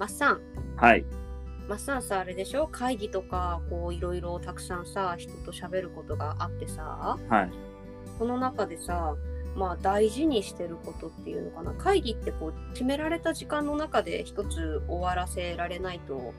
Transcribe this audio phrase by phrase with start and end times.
[0.00, 0.40] マッサン。
[0.76, 1.04] はい。
[1.68, 2.66] マッサンさ、あれでしょ？
[2.68, 7.50] 会議とか、こう、いろいろたくさんさ、人と喋ることがあってさ、はい。
[8.18, 9.14] この中でさ、
[9.56, 11.72] まあ大事にしてることっていうのかな？
[11.72, 16.32] 会議ってこう決められた時間の中で一つ終わらせられないと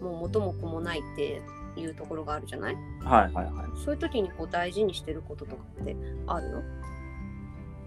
[0.00, 1.42] もう元も子もないって
[1.76, 2.76] いうところがあるじゃない？
[3.04, 3.84] はいはいはい。
[3.84, 5.94] そういう時にこう大事にしてることとかって
[6.26, 6.62] あるの？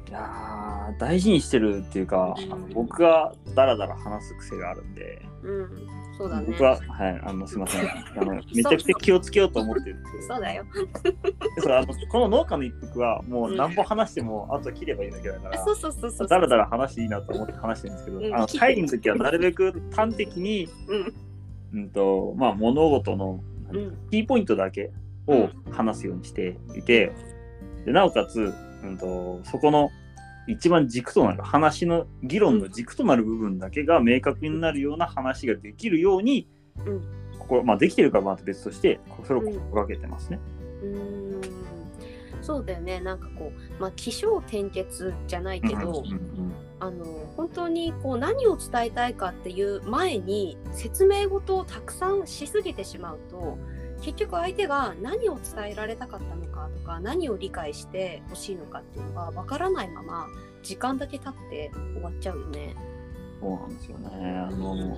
[0.08, 2.36] いやー大事にしてるっていうか、
[2.74, 6.46] 僕がダラダラ話す癖があるんで、うん、そうだね。
[6.48, 10.66] 僕は、はい、あのすみませんあの、 めちゃくちゃ気をつけようと思ってるんですけど、そうだよ。
[11.60, 16.28] そうあのこの農家の一服は、もう何本話しても、あと切ればいいだけだからそ、うそうそうそう。
[16.28, 21.14] だらだら話していいなと思って話してるんですけど、うんあの会議の時はなるべく端的に、うん。
[21.74, 23.98] うんとまあ、物事のうん。
[24.10, 24.92] キーポイントだけ
[25.28, 27.12] を話すようにしていて、
[27.86, 28.54] でなおかつ、
[28.90, 29.92] うん、とそこの
[30.48, 36.48] 一番軸となる話の議論の軸となる部分だけが明確になるような話ができるように、
[36.86, 37.02] うん
[37.40, 40.40] ここまあ、できてるかはまた別としてそれを心がけてますね。
[40.82, 41.42] うーん。
[42.42, 43.00] そうだよね。
[43.02, 53.58] なんかこう、まあ、起承転結じゃないけど、うんうんあの本当にこう何を伝えたいかっていう前に説明事をたくさんしすぎてしまうと
[54.02, 56.47] 結局相手が何を伝えられたかったの
[56.88, 60.28] か何を理解してほしいのかっていうのがわからないまま
[60.64, 62.76] 時間だけ経って終わっちゃうよね。
[63.40, 64.38] そうなんですよね。
[64.38, 64.98] あの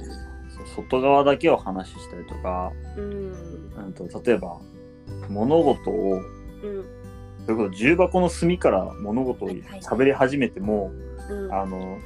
[0.50, 4.60] そう外側だけを話したりとか、うんうん、と例えば
[5.30, 6.22] 物事を
[6.64, 6.86] うん
[7.46, 10.92] それこそ重箱の隅から物事をはいはい喋り始めても、
[11.30, 11.98] うんあの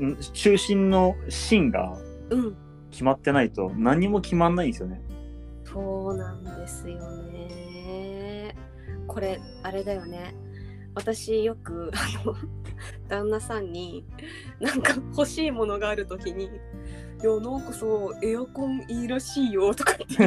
[0.00, 1.98] ん中心の芯が
[2.30, 2.56] うん
[2.90, 5.00] 決まってないと何も決まんないんですよね。
[5.64, 7.69] そうなんですよね。
[9.10, 10.34] これあれだよね。
[10.94, 12.34] 私よくあの
[13.08, 14.04] 旦那さんに
[14.60, 16.44] なんか欲しいものがあるときに
[17.22, 17.86] 「いやなんかさ
[18.22, 20.26] エアコンいいらしいよ」とかって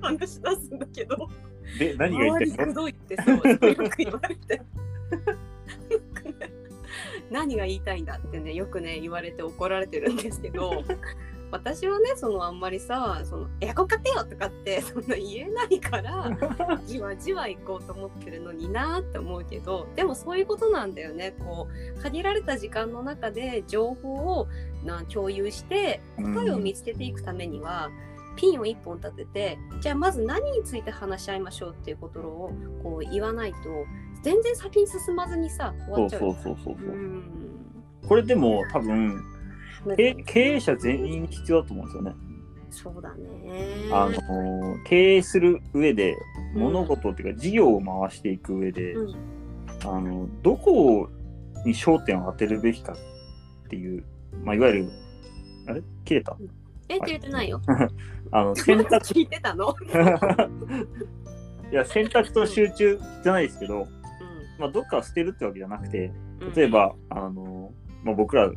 [0.00, 1.28] 話し出すんだけど
[1.78, 2.72] で何が言いたいの？
[2.72, 3.40] 周りくどいってそうよ
[3.90, 4.62] く言われて
[7.30, 10.84] 何が言いたいんだってねよくね言われて怒られてるんですけど
[11.50, 16.36] 私はねそのあんまりさそのエアコン買ってよとかって そんな言えないから
[16.86, 21.34] じわじわ行こうと思ってるのになって思うけどでもそういうことなんだよね。
[21.38, 21.68] こ
[21.98, 24.48] う限られた時間の中で情報を
[24.84, 27.90] な共有して答えを見つけていくためには、
[28.36, 32.52] ピンを1本立ててじゃあまず何について話し合いましょうっていうことを
[32.82, 33.58] こう言わないと
[34.22, 36.94] 全然先に進まずにさ終わっちゃうそうよそうそうそうそう。
[36.94, 37.46] うん。
[38.06, 39.24] これでも多分
[39.94, 42.14] 経経営者全員に必要だと思うんですよね。
[42.70, 43.88] そうだね。
[43.92, 46.16] あの経営する上で
[46.54, 49.14] うん物事っていうか事業を回していく上で、うん。
[49.84, 51.08] あのどこ
[51.64, 54.04] に焦点を当てるべきかっていう、
[54.44, 54.90] まあ、いわゆる
[55.68, 55.82] あれ？
[56.04, 56.36] 切れた？
[56.88, 57.60] え切れてないよ。
[58.32, 58.96] あの選択。
[59.06, 59.74] 聞いてたの、
[61.72, 63.86] いや選択と集中じゃないですけど、
[64.58, 66.52] まあ、どっかを捨てるってわけじゃなくてうん。
[66.54, 67.72] 例えば、あの
[68.04, 68.50] まあ、僕ら、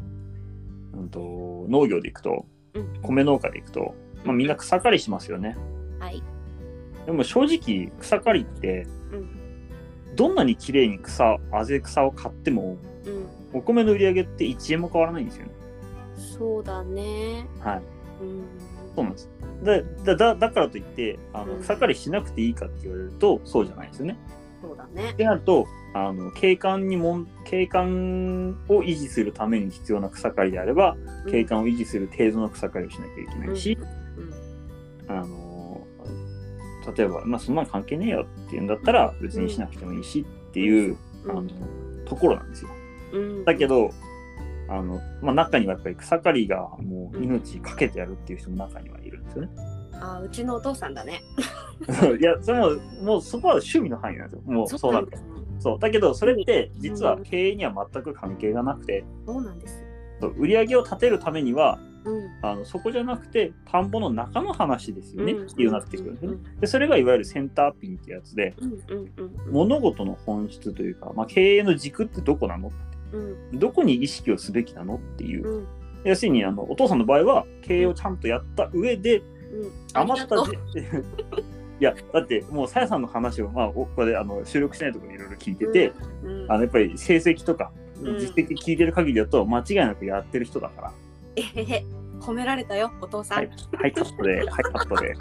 [0.94, 1.20] うん、と
[1.70, 3.02] 農業でいくとうん。
[3.02, 5.58] 米農家でいくと、まあ、みんな草刈りしますよね。
[6.00, 6.24] はい、
[7.06, 10.16] でも正直草刈りってうん。
[10.16, 15.52] どんなに綺麗に草あぜ草を買ってもうん、お米の売り上げって1円も変わらないんですよね。
[16.18, 17.48] そうだね。
[17.60, 17.82] はい。
[18.22, 18.44] うん。
[18.96, 19.30] そうなんです。
[19.64, 21.62] だだだだからといってあのうん。
[21.62, 24.18] 草刈りしなくていいかって言われるとそうじゃないですよね
[24.62, 25.12] そうだね。
[25.12, 30.96] ってなるとあの景観にもん景観を維持するために必要な草刈りであれば
[31.32, 33.78] 景観を維持する程度の草刈りをしなきゃいけないし、
[35.08, 35.16] うん。
[35.18, 35.88] あの
[36.96, 41.32] 例えば、まあ、そんなの関係ねえよっていうんだったら別にしなくてもいいしっていう、うん。
[41.32, 41.50] あの
[42.06, 42.70] ところなんですよ。
[43.14, 43.46] うん。
[43.46, 43.92] だけど
[44.70, 49.50] あの、まあ、中にはやっぱり草刈りがもう命かけてやるっていう人も中にはいるんですよね。
[50.00, 51.22] あうちのお父さんだね。
[52.20, 52.70] いやそれも
[53.04, 54.42] もうそこは趣味の範囲なんですよ。
[54.46, 55.18] もうそうなると。
[55.60, 55.80] そう。
[55.80, 59.04] だけどそれって実は経営には全く関係がなくて。
[59.26, 59.84] そうなんです。
[60.22, 60.36] そう。
[60.38, 62.30] 売り上げを立てるためにはうん。
[62.42, 65.48] あのそこじゃなくて田んぼの中の話ですよね、うん。
[65.48, 66.38] っていうなってくるんですよね。
[66.60, 68.56] でそれがいわゆるセンターピンってやつで
[69.50, 72.72] 物事の本質というか、まあ、経営の軸ってどこなの？
[73.14, 73.18] う
[73.56, 73.60] ん。
[73.60, 74.96] どこに意識をすべきなの？
[74.96, 75.68] っていう、うん。
[76.06, 79.39] 要するにあのお父さんの場合は経営をちゃんとやった上でうん
[79.94, 80.80] 余ったありじ
[81.80, 85.94] いやだってもうさやさんの話を、まあ、おここであの収録しないところでいろいろ聞いてて、
[86.24, 86.52] うん。
[86.52, 88.20] あのやっぱり成績とかうん。
[88.20, 90.94] 実績聞いてる限りだと間違いなくやってる人だから、
[91.36, 91.86] えへへ。
[92.20, 93.50] 褒められたよお父さん、はい、
[93.82, 95.16] はい、カットで、 はい、カットで。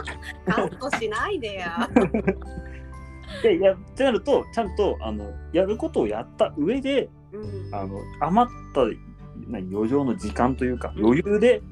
[0.47, 1.89] カットしないでや。
[3.43, 7.39] で、やってなると、ちゃんとあのやることをやった上で、う
[7.71, 7.75] ん。
[7.75, 8.83] あの余った
[9.47, 11.63] 何余剰の時間というか、うん余裕で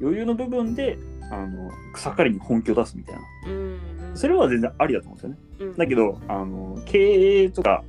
[0.00, 0.98] 余裕の部分で
[1.30, 3.22] あの草刈りに本気を出すみたいな。
[3.46, 3.80] うん
[4.10, 4.16] うん。
[4.16, 5.70] それは全然ありだと思うんですよね。
[5.72, 5.76] うん。
[5.76, 7.84] だけどあの経営とか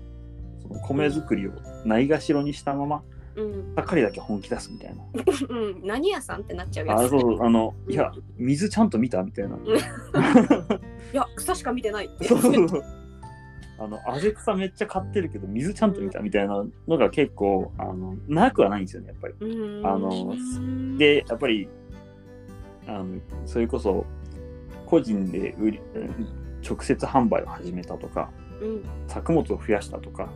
[0.62, 1.52] その米作りを
[1.86, 3.04] ないがしろにしたまま
[3.36, 3.74] うん。
[3.76, 5.04] 草刈りだけ本気出すみたいな。
[5.50, 5.82] うん。
[5.86, 7.06] 何屋さんってなっちゃうやつ。
[7.06, 7.94] あそうあのうん。
[7.94, 9.56] いや水ちゃんと見たみたいな。
[9.56, 9.60] い
[11.14, 12.26] や草しか見てないって。
[12.26, 12.84] そうそうそう。
[13.80, 19.36] あの、あぜ草めっちゃ買ってるけど、水ちゃんと見たみたいなのが結構、あの、なくはないんですよね、やっぱり。
[19.40, 19.86] うん。
[19.86, 20.36] あの
[20.98, 21.70] で、やっぱり、
[22.88, 24.06] あの、それこそ、
[24.86, 28.30] 個人で売り、うん直接販売を始めたとか、
[28.62, 28.84] うん。
[29.08, 30.30] 作物を増やしたとか、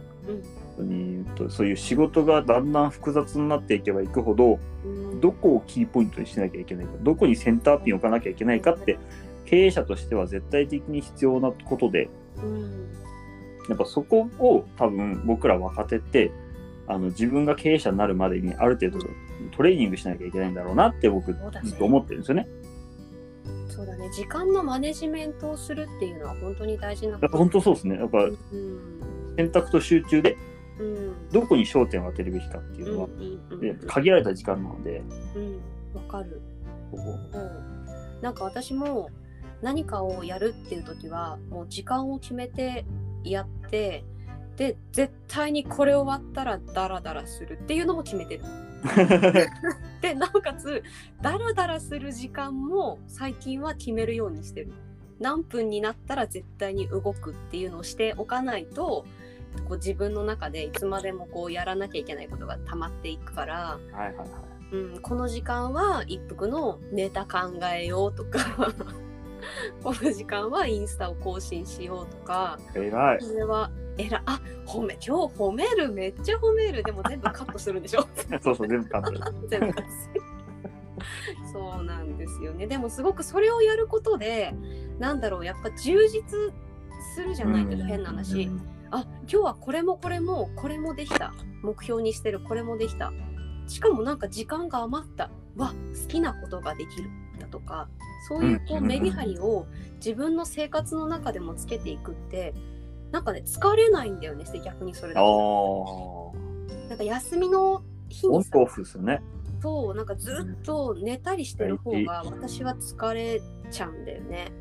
[0.77, 1.19] うん。
[1.19, 5.19] にとそういう仕事がだんだん複雑になっていけばいくほど、うん。
[5.19, 8.97] どこをキーポイントにしなきゃいけないか、どこにセンターピンを置かなきゃいけないかって、
[9.45, 12.09] 経営者としては絶対的に必要なことで、
[12.41, 12.91] うん。
[13.69, 16.31] やっぱそこを多分僕ら若手って
[16.87, 18.99] あの自分が経営者になるまでにある程度
[19.49, 21.39] トレーニングしなきゃいけないんだろうなって僕ず
[21.75, 22.47] っと思ってるんですよね。
[23.67, 24.09] そうだね。
[24.13, 27.95] 時間のマネジメントをするっていうのは本当に大事なやっぱ本当そうですね。
[27.95, 29.01] やっぱうん
[29.37, 30.37] 選択と集中で
[30.79, 31.29] うん。
[31.29, 35.01] どこに焦点を当てるべきかっていうのは、うんうんで限られた時間なので、
[35.35, 35.61] うん。
[35.93, 36.41] わかる。
[36.91, 38.21] こうん。
[38.21, 39.09] なんか私も
[39.61, 42.85] 何かをやるっていう時はもう時間を決めて
[43.23, 44.03] やって
[44.61, 48.43] で絶対にこれ終わったらダラダラするっていうのも決めてる。
[48.43, 48.47] う
[50.03, 50.83] でなおかつ
[51.19, 54.71] ダラダラする時間も最近は決めるようにしてる。
[55.19, 59.07] 何分になったら絶対に動くっていうのをしておかないと
[59.67, 64.27] こう自分の中でいつまでもこうやらなきゃいけないことが溜まっていくから、はいはいはい。
[64.73, 68.71] うん、この時間は一服のネタ考えようとか
[69.83, 73.19] この時間はインスタを更新しようとか偉い。
[73.19, 76.83] これはえらあ褒め今日褒めるめっちゃ褒める。
[76.83, 78.05] でも全部カットするんでしょ？
[78.41, 79.31] そうそう、全部カット。
[79.47, 79.89] 全部カット
[81.51, 82.67] そうなんですよね。
[82.67, 84.53] でもすごくそれをやることで
[84.99, 86.53] なんだろうやっぱ充実
[87.15, 88.61] するじゃないけど変な話、うん。
[88.91, 91.33] あ今日はこれもこれもこれもできた。
[91.63, 93.11] 目標にしてるこれもできた。
[93.67, 95.29] しかもなんか時間が余った。
[95.57, 95.73] わ
[96.03, 97.09] 好きなことができる
[97.41, 97.89] だとか
[98.29, 99.65] そういうこううんメリハリを
[99.95, 102.53] 自分の生活の中でもつけていくって
[103.11, 106.35] なんかね疲れないんだよね逆にそれだああ、とオ
[106.87, 108.59] なんか休みの日にさ。
[108.59, 109.21] オフですよね。
[109.61, 114.51] そうなんかずっと寝たりしてる方が私は疲れちゃうんだよね。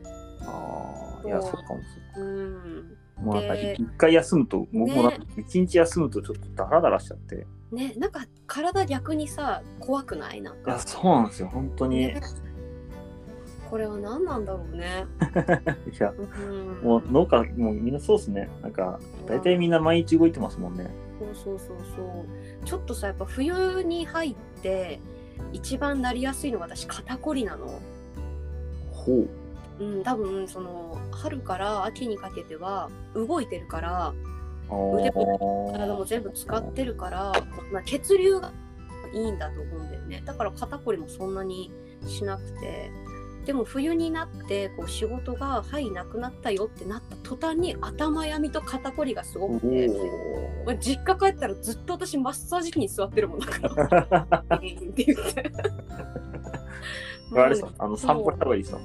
[0.42, 1.86] ああ、いや、そうかもし
[2.16, 2.30] れない。
[2.30, 3.32] うんも。
[3.32, 5.24] うなんかで一回休むと、僕もなんかね。
[5.38, 7.46] 一日休むとちょっとダラダラしちゃって。
[7.72, 10.42] ねなんか体逆にさ怖くない？
[10.42, 12.02] なんいや、かそうなんですよ、本当に。
[12.02, 12.20] いね
[13.70, 15.06] これは何なんだろうね。
[16.00, 18.50] や、うん、もう農家、もうみんなそうですね。
[18.62, 20.90] なんか、大体みんな毎日動いてますもんね。
[21.20, 22.64] そうそうそうそう。
[22.64, 25.00] ちょっとさやっぱ冬に入って
[25.52, 27.66] 一番なりやすいのが私肩こりなの。
[28.92, 29.28] ほう。
[29.84, 34.12] うん多分その春から秋にかけては動いてるからあ
[34.94, 37.32] 腕ー体も全部使ってるから、
[37.72, 38.52] まあ、血流が
[39.14, 40.22] いいんだと思うんだよね。
[40.24, 41.72] だから肩こりもそんなに
[42.06, 42.90] しなくて。
[43.44, 55.52] でも冬になってこう仕事がはいなくなったよってなった途端に頭病みと肩こりがすごくておまあ実家帰ったらずっと私マッサージ機に座ってるもんだからーって言って
[57.34, 58.80] あれですかあの散歩した方がいいですか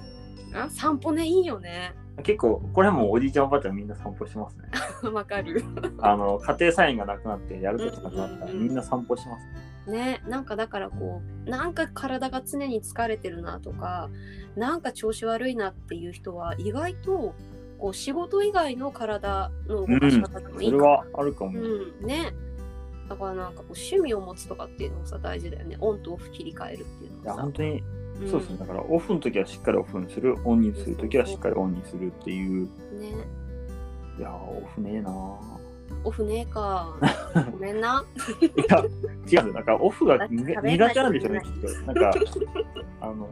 [0.54, 1.94] あ散歩ねいいよね。
[2.24, 4.64] 結構、これもおじいちゃんおばあちゃんみんな散歩しますね。
[5.12, 5.62] わかる。
[6.00, 9.46] あの、家庭菜園がなくなってやることなくなったらみんな散歩します。
[9.46, 14.10] ねなんかだからこうなんか体が常に疲れてるなとか
[14.56, 17.36] なんか調子悪いなっていう人は意外と
[17.78, 21.52] こう仕事以外の体の動かし方でもいいかそれはあるかも。
[21.60, 22.06] うん。
[22.06, 22.34] ね。
[23.10, 25.78] だからなんかこう趣味を持つとかっていうのもさ大事だよね。
[25.80, 27.84] オンとオフ切り替えるっていうのいや、はさ本当に、ん。
[28.30, 28.58] そうですね。
[28.58, 32.66] だから、オフの時はしっかりオフにする、オンにする時はしっかりオンにするっていう。
[33.00, 33.10] ね。
[34.18, 35.66] いやー、オフねえなー
[36.04, 36.96] オフねえか。
[37.52, 38.04] ごめんな。
[38.42, 40.46] いや、違う、なんかオフが苦
[40.90, 41.82] 手なんでしょうね、きっと。
[41.86, 42.14] なんか、
[43.02, 43.30] あの、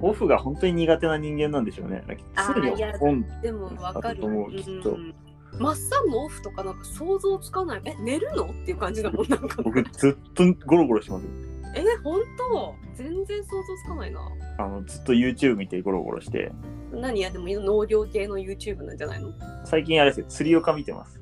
[0.00, 2.04] オオフが本当に苦手な人間なんでしょうね。
[2.06, 4.16] なんか常にオンでもわかる。
[4.16, 4.90] だと思うきっと。
[4.92, 5.14] うん。
[5.58, 7.82] マッサンのオフとかなんか想像つかない。
[7.84, 8.44] え寝るの？
[8.44, 9.60] っていう感じだもんなんか。
[9.64, 11.30] 僕ずっとゴロゴロしてますよ。
[11.74, 12.74] え本当？
[12.94, 14.20] 全然想像つかないな。
[14.58, 16.52] あのずっと YouTube 見てゴロゴロして、
[16.92, 17.20] 何？
[17.22, 19.32] やでも農業系の YouTube なんじゃないの？
[19.64, 21.18] 最近あれですよ、釣り岡見てます。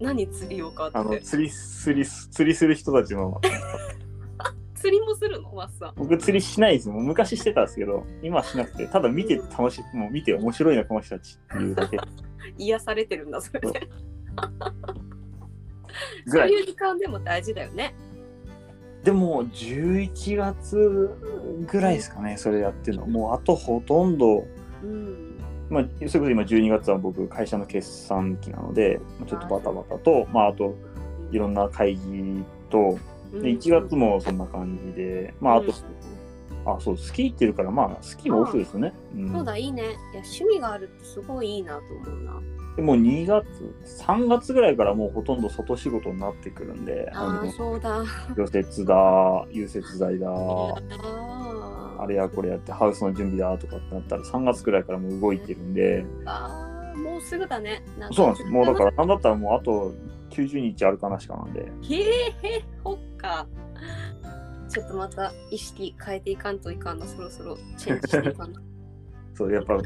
[0.00, 3.40] 何釣りをかあの釣り釣り釣りする人たちの、
[4.74, 5.52] 釣りもするの？
[5.52, 5.86] マッサ。
[5.88, 6.88] ン僕釣りしないです。
[6.88, 11.98] もう昔してたんですけど、今はしなくて、ただ見て楽しい、もう見て面白いな、この人たちっていうだけ。
[12.58, 13.88] 癒されてるんだそれで。
[16.26, 16.48] そう。
[16.48, 16.62] い。
[16.62, 17.94] う時間でも大事だよね。
[19.02, 21.10] でも11月
[21.70, 23.06] ぐらいですかねそれやってるの。
[23.06, 24.44] もうあとほとんど
[24.82, 25.25] うん
[25.68, 30.74] まあ、それこそ今12月は僕会社の決算期なのでまあちょっとバタバタとまああと
[31.32, 32.98] いろんな会議と
[33.32, 35.72] で1月もそんな感じでまああと、
[36.64, 39.32] あそうスキー行ってるからまあスキーもオフですよね、うん。
[39.32, 39.82] そうだいいね。
[39.82, 42.40] いや趣味があるってすごいいいなと思うな。
[42.76, 43.46] でもう2月
[44.04, 48.04] 3月ぐらいからもうほとんど外仕事になってくるんでああのそうだ。
[48.36, 50.28] 除雪だ融雪剤だ
[51.98, 56.04] ああれやこれやってハウスの準備だとかってなったら3月ぐらいからもう動いてるんで。
[56.24, 57.82] あーもうすぐだね。
[58.12, 58.50] そうなんです。
[58.50, 59.92] もうだからなんだったらもうあと
[60.30, 61.70] 90日あるかなしかなんで。
[61.82, 62.02] へ
[62.42, 63.46] えほっか。
[64.68, 67.06] ちょっとまた意識変えていかんといかんな。
[67.06, 68.60] そろそろチェンジしていかんと
[69.34, 69.78] そうやっぱ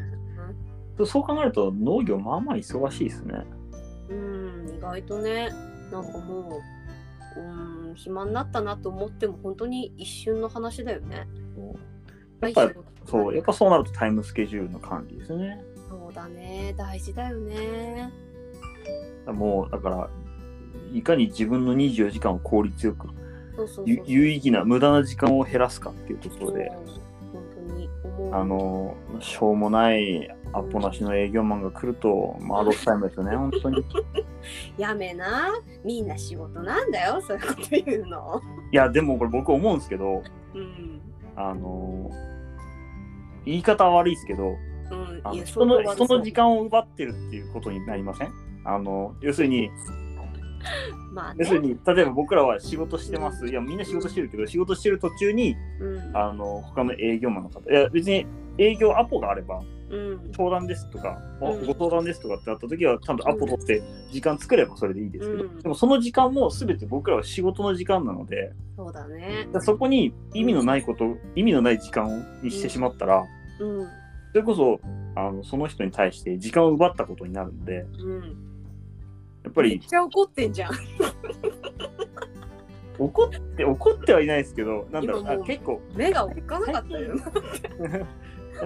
[1.05, 3.45] そう考えると農業まあまあ忙しいですね。
[4.09, 5.51] うん意外とね。
[5.91, 6.61] なんかも
[7.37, 11.27] ううん暇になったなと思っても本当に一瞬の話だよね
[12.41, 12.75] やっぱはい
[13.07, 15.63] そうやっぱそうなるとタイムスケジュールの管理ですね。
[15.89, 16.75] そうだね。
[16.77, 18.13] 大事だよね。
[19.27, 20.11] もうだから
[20.93, 23.09] いかに自分の24時間を効率よく
[23.85, 27.01] 有意義な無駄な時間を減らすかっていうところでそう
[27.33, 28.35] 本当に思う。
[28.35, 33.85] あのしょうもないアポなしの営業マンが来ると、まあ、ロスタイムですよね、 本当に。
[34.77, 35.53] やめな。
[35.85, 38.41] みんな仕事なんだよそういうこと言うの。
[38.73, 40.23] いや、でもこれ僕思うんですけど、
[40.55, 41.01] うん
[41.37, 42.11] あの
[43.45, 48.33] 言い方は悪いですけど、うんあの人の時間を奪ってるっていうことになりません？
[48.65, 49.71] あの要するに、
[51.13, 56.17] まあ要するねに例えば僕らは仕事してます、いや、みんな仕事してるけど、仕事してる途中に、うん。
[56.17, 58.27] あの他の営業マンの方、いや、別に
[58.59, 59.80] 営業アポがあれば、うん
[60.37, 61.67] 相談ですとか、うん。
[61.67, 65.59] ご相談ですとかってあった時は、ちゃんとアポ取って時間作ればそれでいいですけど、うん。
[65.59, 69.49] でもその時間も全て僕らは仕事の時間なので、そうだね。
[69.61, 73.25] そこに意味のないこと、意味のない時間にしてしまったら、
[73.59, 73.87] うん。
[74.33, 74.81] それこそ
[75.17, 78.21] あのその人に対して時間を奪ったことになるので、うん。
[79.43, 80.73] やっぱりめっちゃ怒ってんじゃん。
[82.99, 87.15] 怒って、怒ってはいないですけど、なんだろう、結構、目がおっかなかったよ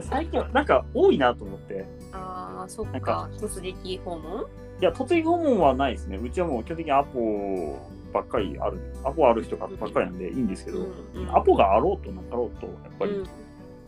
[0.03, 3.01] 最近はなんか多いなと思って、ああそっか。
[3.01, 3.31] か。
[3.39, 4.47] 突撃訪問？
[4.81, 6.17] いや、突撃訪問はないですね。
[6.17, 7.79] うちはもう基本的にアポ
[8.13, 10.87] ばっかりある、アポある人ばっかりなんでいいんですけど、
[11.33, 13.25] アポがあろうとなかろうと、やっぱり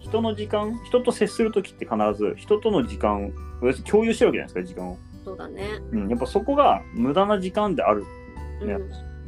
[0.01, 3.31] 人の時間、人と接するときって必ず人との時間を
[3.89, 4.99] 共有してるわけじゃないですか、時間を。
[5.25, 5.81] そうだね。
[5.93, 8.05] うん、やっぱそこが無駄な時間である。
[8.61, 8.69] うん。
[8.69, 8.79] ね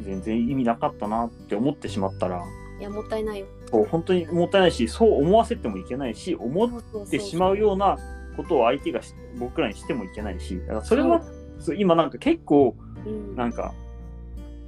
[0.00, 2.40] 全然意味なかったなって思ってしまったら、
[2.78, 7.98] いやもったいないよそう本当にもったいないし、そう思わせてもいけないし、思ってしまうような
[8.36, 11.22] ことを相手がし僕らにしてもいけないし、だからそれは、
[11.58, 13.74] そう今なんか結構、うんなんか、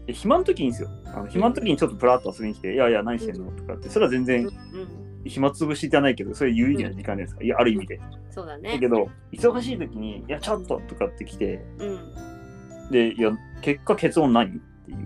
[0.07, 0.89] え暇の時いいんですよ。
[1.07, 4.49] あの暇の時にちょっとプラッと遊びに来て、いやいや、何してんのとかって、それは全うん然
[5.25, 7.45] 暇つぶしじゃないけど、それ有意義な時間じゃないですか。
[7.45, 8.01] いや、ある意味で。
[8.31, 11.99] そうだねだけど、忙しい時に、いや、ちょっととかって来て、うん
[12.91, 13.31] で、いや、
[13.63, 14.53] 結果結論何っ
[14.85, 14.99] ていう。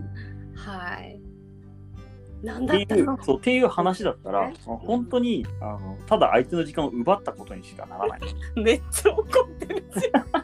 [0.56, 1.20] はい
[2.44, 8.20] なんっていうそうっていう話だったらね、本当にあのただ相手の時間を奪ったことにしかならない。
[8.60, 10.24] めっちゃ怒ってるじゃん。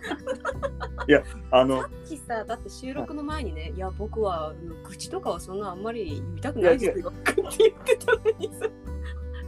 [1.50, 4.54] あのさっきさだって収録の前にね「いや僕は
[4.84, 8.66] 愚痴とかはそんなあんまり言いたくないですよ」って言ってたのにさ。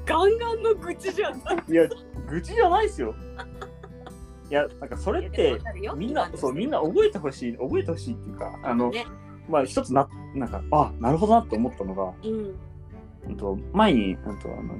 [0.05, 1.37] ガンガンの愚痴じゃん。
[1.37, 1.89] いや、
[2.29, 3.15] 愚痴じゃないですよ。
[4.51, 5.61] いや、なんかそれっいやて
[5.97, 9.07] みんな、そう、みんな覚えてほしい、覚えてほしいっていうか、あの、ね
[9.49, 12.55] まあ一つな、なんか、あ、なるほどなって思ったのが、うん。
[13.27, 14.75] うんと前に、うんとあの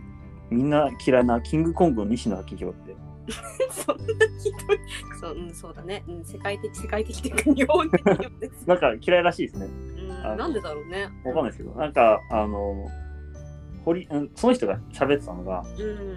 [0.51, 2.95] みんな嫌いなキングコングの西野昭弘って、
[3.71, 4.05] そんな
[4.39, 4.79] ひどい。
[5.19, 7.91] そう,、うん、そうだね、うん、世界的世界的っていうか日本
[8.67, 9.67] なんか嫌いらしいですね。
[9.67, 11.09] うん、なんでだろうね。
[11.25, 12.87] わかんないですけど、なんか、あの、
[13.85, 15.65] ホリうんその人が喋ってたのが、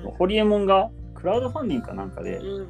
[0.03, 0.11] うん。
[0.11, 2.67] ホリエモンがクラウドファンディングかなんかで、うんうん。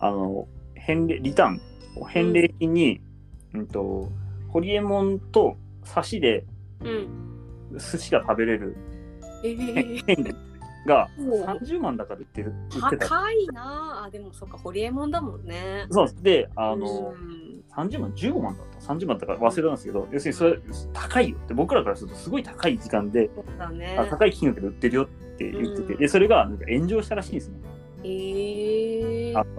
[0.00, 1.60] あの、返礼、リターン、
[2.08, 3.00] 返礼品に、
[3.54, 4.10] うん、と、
[4.54, 5.56] ホリエモンと
[5.94, 6.46] 刺しで
[6.80, 8.76] うん寿司が食べれる
[9.44, 10.34] えー、権利
[10.86, 11.40] がもう。
[11.42, 13.08] 30万だから売ってる、売ってた。
[13.08, 14.04] 高いな。
[14.06, 15.86] あでもそっかホリエモンだもんね。
[15.90, 16.22] そうです。
[16.22, 17.64] で、あの、うん。
[17.74, 20.58] 30万、15万だった？30万だから忘れたんですけど、要するにそれ
[20.92, 21.36] 高いよ。
[21.36, 23.96] って、僕らからするとすごい高い時間で、そうだね。
[23.98, 25.06] あ高い金額で売ってるよっ
[25.36, 25.98] て言ってて、うん。
[25.98, 27.58] で、それがなんか炎上したらしいんですね。
[28.04, 29.38] えー。
[29.38, 29.50] あの、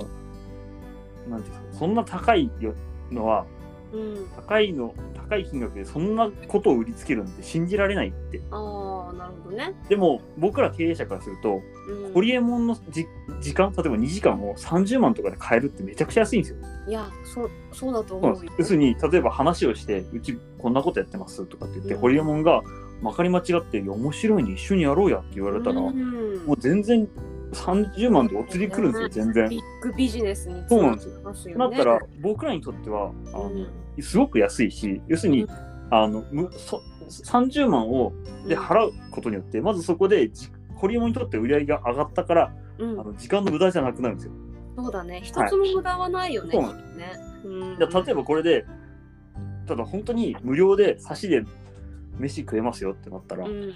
[1.29, 2.73] なんていうんですか、そんな高いよ
[3.11, 3.45] のは、
[3.93, 8.41] うん、高いの、高い金額でそんなことを売りつけるなんて信じられないって。
[8.51, 11.61] ああなるほどね、でも、僕ら経営者からすると、
[12.05, 13.05] うん、ホリエモンのじ
[13.41, 16.57] 時間、例えば2時間を30万とかで買えるってめちゃくちゃ安いんですよ。
[16.87, 21.99] いやそそうだと思う要するに、例えば話をして、うちこんなことやってますとかって言って、うん。
[22.01, 22.61] ホリエモンが、
[23.01, 26.45] まかり間違って「いや面白いね一緒にやろうや」って言われたら、もうん。
[26.47, 27.07] う全然
[27.53, 29.49] 30万でお釣り来るんですよ全然。
[29.49, 31.75] ビッグビジネスにそうなんですよますよね。
[31.75, 33.67] だったら僕らにとってはあの、うん
[34.01, 35.49] すごく安いし要するに、うん
[35.91, 38.11] あのむそ30万を
[38.47, 44.33] で払うことによってまずそこでじホリエモンにとって売り上げが上がったから、うんあの時間の無駄じゃなくなるんですよ。
[44.75, 45.21] そうだね。
[45.23, 46.49] 一つも無駄はないよね。
[46.51, 47.11] そうなんきっとね。
[47.45, 48.65] うんじゃあ例えばこれで
[49.67, 51.43] ただ本当に無料で差しで
[52.17, 53.73] 飯食えますよってなったら、うん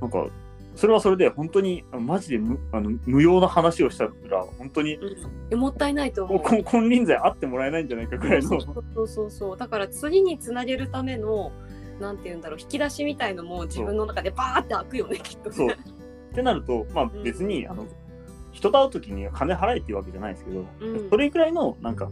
[0.00, 0.26] なんか
[0.74, 4.10] それはそれで本当にマジで無あの無用な話をしたら
[4.58, 5.16] 本当にうん
[5.50, 6.42] えもったいないと思う。
[6.42, 8.48] 金金輪際あってもらえないんじゃないかぐらいの。
[8.48, 11.52] そうそうそうだから次につなげるための
[12.00, 15.56] なんて言うんだろう引き出しみたいのも自分の中でバーって開くよねきっとね。
[15.56, 17.86] そうってなると、まあ、別に、あの
[18.52, 22.08] 人と会う時には金払えっていうわけじゃないですけど、うんそれぐらいのなんか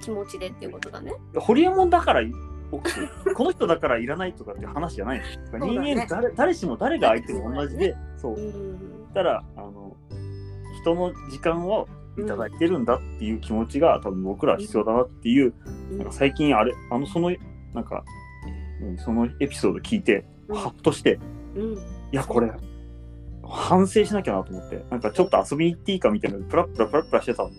[0.00, 1.12] 気持ちでっていうことだね。
[1.36, 2.22] ホリエモンだから
[2.72, 5.24] OK この人だからいらないとかって話じゃないね。
[5.52, 8.34] 人間誰誰しも誰が相手も同じで、そう。
[8.34, 8.40] う。
[8.40, 9.08] ん。
[9.14, 9.96] たらあの
[10.82, 15.54] 人の時間をいただいてるんだっていう気持ちが多分僕らは必要だなっていう、
[15.90, 15.98] うん。
[15.98, 17.30] なんか最近あれあのその
[17.74, 18.04] なんか
[18.80, 20.56] うんそのエピソード聞いてうん。
[20.56, 21.18] ハッとして、
[21.54, 21.74] うん。
[21.74, 21.78] い
[22.12, 22.50] やこれ
[23.48, 24.84] 反省しなきゃなと思って。
[24.90, 27.50] なんかちょっと遊びに行っていいかみたいなプラップラプラプラしてたの。
[27.50, 27.56] うん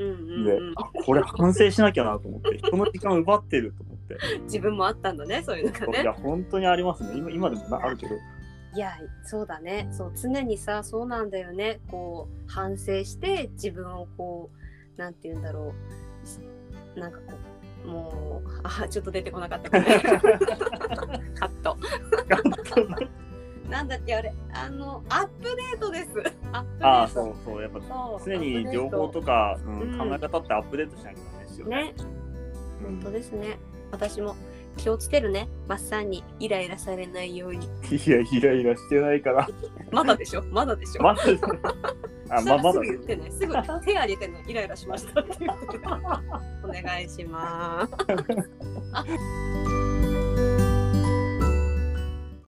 [0.00, 0.58] うんで、
[1.04, 3.97] これ反省しなきゃなと思って人の時間奪ってると思って、
[4.44, 6.02] 自分もあったんだねそういうのがね。
[6.02, 6.12] いや。
[6.12, 7.16] 本当にありますね。
[7.16, 8.14] 今今でもなあるけど。
[8.74, 8.92] いや
[9.24, 9.88] そうだね。
[9.92, 11.80] そう常にさそうなんだよね。
[11.90, 14.50] こう反省して自分をこ
[14.96, 15.74] うなんて言うんだろ
[16.96, 17.00] う。
[17.00, 17.34] なんかこ
[17.84, 21.76] うもうあちょっと出てこなかった カット。
[23.68, 24.34] なんだっけあれ。
[24.52, 26.08] あのアップデートです。
[26.52, 26.86] アップデート。
[26.86, 27.62] ああそうそう。
[27.62, 27.80] やっぱ
[28.24, 29.98] 常に情報とか、うんうん。
[29.98, 31.76] 考え方ってアップデートしなきゃダメですよね。
[31.76, 31.94] ね。
[32.82, 33.58] 本当ですね
[33.90, 34.36] 私も
[34.76, 35.48] 気をつけるね。
[35.66, 37.66] マッサンにイライラされないように。
[37.90, 39.48] いやイライラしてないから。
[39.90, 40.42] まだでしょ？
[40.50, 41.02] まだでしょ？
[41.02, 41.58] まだですね。
[42.30, 43.30] あまあますだぐ言ってね。
[43.30, 44.44] すぐ手挙げてね。
[44.46, 45.84] イライラしましたって言ってね
[46.62, 47.94] お願いします